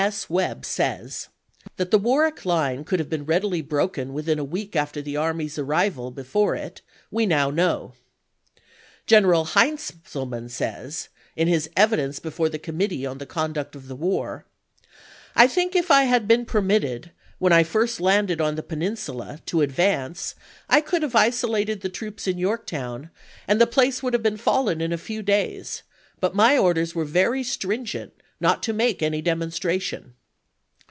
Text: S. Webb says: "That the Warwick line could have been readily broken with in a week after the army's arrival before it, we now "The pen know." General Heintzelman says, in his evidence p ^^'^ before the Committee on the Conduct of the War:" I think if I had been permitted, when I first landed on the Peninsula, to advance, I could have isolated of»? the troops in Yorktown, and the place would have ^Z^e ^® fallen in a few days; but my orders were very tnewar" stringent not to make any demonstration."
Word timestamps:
S. 0.07 0.31
Webb 0.31 0.65
says: 0.65 1.27
"That 1.77 1.91
the 1.91 1.99
Warwick 1.99 2.43
line 2.43 2.83
could 2.83 2.97
have 2.97 3.07
been 3.09 3.23
readily 3.23 3.61
broken 3.61 4.13
with 4.13 4.27
in 4.27 4.39
a 4.39 4.43
week 4.43 4.75
after 4.75 4.99
the 4.99 5.15
army's 5.15 5.59
arrival 5.59 6.09
before 6.09 6.55
it, 6.55 6.81
we 7.11 7.27
now 7.27 7.51
"The 7.51 7.55
pen 7.55 7.55
know." 7.57 7.93
General 9.05 9.45
Heintzelman 9.45 10.49
says, 10.49 11.09
in 11.35 11.47
his 11.47 11.69
evidence 11.77 12.17
p 12.17 12.21
^^'^ 12.29 12.31
before 12.31 12.49
the 12.49 12.57
Committee 12.57 13.05
on 13.05 13.19
the 13.19 13.27
Conduct 13.27 13.75
of 13.75 13.87
the 13.87 13.95
War:" 13.95 14.43
I 15.35 15.45
think 15.45 15.75
if 15.75 15.91
I 15.91 16.05
had 16.05 16.27
been 16.27 16.45
permitted, 16.45 17.11
when 17.37 17.53
I 17.53 17.61
first 17.61 18.01
landed 18.01 18.41
on 18.41 18.55
the 18.55 18.63
Peninsula, 18.63 19.39
to 19.45 19.61
advance, 19.61 20.33
I 20.67 20.81
could 20.81 21.03
have 21.03 21.13
isolated 21.13 21.73
of»? 21.77 21.81
the 21.81 21.89
troops 21.89 22.25
in 22.27 22.39
Yorktown, 22.39 23.11
and 23.47 23.61
the 23.61 23.67
place 23.67 24.01
would 24.01 24.13
have 24.13 24.23
^Z^e 24.23 24.33
^® 24.33 24.39
fallen 24.39 24.81
in 24.81 24.91
a 24.91 24.97
few 24.97 25.21
days; 25.21 25.83
but 26.19 26.33
my 26.33 26.57
orders 26.57 26.95
were 26.95 27.05
very 27.05 27.43
tnewar" 27.43 27.45
stringent 27.45 28.13
not 28.39 28.63
to 28.63 28.73
make 28.73 29.03
any 29.03 29.21
demonstration." 29.21 30.15